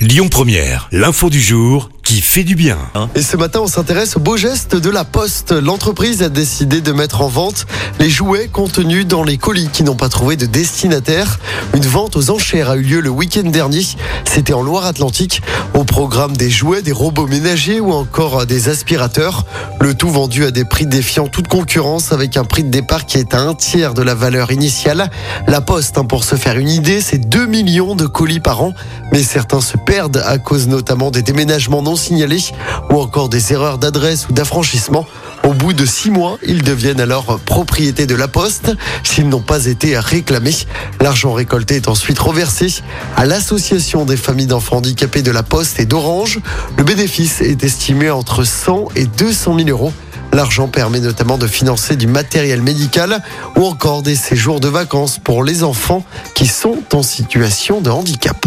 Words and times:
Lyon 0.00 0.30
Première, 0.30 0.88
l'info 0.92 1.28
du 1.28 1.42
jour 1.42 1.90
qui 2.10 2.22
fait 2.22 2.42
du 2.42 2.56
bien. 2.56 2.76
Et 3.14 3.22
ce 3.22 3.36
matin, 3.36 3.60
on 3.62 3.68
s'intéresse 3.68 4.16
au 4.16 4.18
beau 4.20 4.36
geste 4.36 4.74
de 4.74 4.90
la 4.90 5.04
Poste. 5.04 5.52
L'entreprise 5.52 6.24
a 6.24 6.28
décidé 6.28 6.80
de 6.80 6.90
mettre 6.90 7.20
en 7.20 7.28
vente 7.28 7.66
les 8.00 8.10
jouets 8.10 8.48
contenus 8.48 9.06
dans 9.06 9.22
les 9.22 9.36
colis 9.36 9.68
qui 9.72 9.84
n'ont 9.84 9.94
pas 9.94 10.08
trouvé 10.08 10.36
de 10.36 10.46
destinataire. 10.46 11.38
Une 11.72 11.86
vente 11.86 12.16
aux 12.16 12.30
enchères 12.30 12.68
a 12.68 12.76
eu 12.76 12.82
lieu 12.82 13.00
le 13.00 13.10
week-end 13.10 13.48
dernier. 13.48 13.82
C'était 14.24 14.54
en 14.54 14.62
Loire-Atlantique. 14.62 15.40
Au 15.74 15.84
programme 15.84 16.36
des 16.36 16.50
jouets, 16.50 16.82
des 16.82 16.90
robots 16.90 17.28
ménagers 17.28 17.78
ou 17.78 17.92
encore 17.92 18.44
des 18.44 18.68
aspirateurs. 18.68 19.44
Le 19.80 19.94
tout 19.94 20.10
vendu 20.10 20.44
à 20.44 20.50
des 20.50 20.64
prix 20.64 20.86
défiant 20.86 21.28
toute 21.28 21.46
concurrence 21.46 22.10
avec 22.10 22.36
un 22.36 22.44
prix 22.44 22.64
de 22.64 22.70
départ 22.70 23.06
qui 23.06 23.18
est 23.18 23.34
à 23.34 23.40
un 23.40 23.54
tiers 23.54 23.94
de 23.94 24.02
la 24.02 24.16
valeur 24.16 24.50
initiale. 24.50 25.10
La 25.46 25.60
Poste, 25.60 25.96
hein, 25.96 26.04
pour 26.04 26.24
se 26.24 26.34
faire 26.34 26.58
une 26.58 26.70
idée, 26.70 27.00
c'est 27.00 27.18
2 27.18 27.46
millions 27.46 27.94
de 27.94 28.06
colis 28.06 28.40
par 28.40 28.62
an. 28.62 28.74
Mais 29.12 29.22
certains 29.22 29.60
se 29.60 29.76
perdent 29.90 30.22
à 30.24 30.38
cause 30.38 30.68
notamment 30.68 31.10
des 31.10 31.22
déménagements 31.22 31.82
non 31.82 31.96
signalés 31.96 32.44
ou 32.92 33.00
encore 33.00 33.28
des 33.28 33.52
erreurs 33.52 33.76
d'adresse 33.76 34.28
ou 34.28 34.32
d'affranchissement. 34.32 35.04
Au 35.42 35.52
bout 35.52 35.72
de 35.72 35.84
six 35.84 36.12
mois, 36.12 36.38
ils 36.46 36.62
deviennent 36.62 37.00
alors 37.00 37.40
propriété 37.40 38.06
de 38.06 38.14
la 38.14 38.28
Poste 38.28 38.70
s'ils 39.02 39.28
n'ont 39.28 39.40
pas 39.40 39.66
été 39.66 39.98
réclamés. 39.98 40.54
L'argent 41.00 41.32
récolté 41.32 41.74
est 41.74 41.88
ensuite 41.88 42.20
reversé 42.20 42.72
à 43.16 43.26
l'association 43.26 44.04
des 44.04 44.16
familles 44.16 44.46
d'enfants 44.46 44.76
handicapés 44.76 45.22
de 45.22 45.32
la 45.32 45.42
Poste 45.42 45.80
et 45.80 45.86
d'Orange. 45.86 46.38
Le 46.78 46.84
bénéfice 46.84 47.40
est 47.40 47.64
estimé 47.64 48.10
entre 48.10 48.44
100 48.44 48.90
et 48.94 49.06
200 49.06 49.56
000 49.58 49.70
euros. 49.70 49.92
L'argent 50.32 50.68
permet 50.68 51.00
notamment 51.00 51.36
de 51.36 51.48
financer 51.48 51.96
du 51.96 52.06
matériel 52.06 52.62
médical 52.62 53.24
ou 53.56 53.64
encore 53.64 54.02
des 54.02 54.14
séjours 54.14 54.60
de 54.60 54.68
vacances 54.68 55.18
pour 55.18 55.42
les 55.42 55.64
enfants 55.64 56.04
qui 56.36 56.46
sont 56.46 56.78
en 56.92 57.02
situation 57.02 57.80
de 57.80 57.90
handicap. 57.90 58.46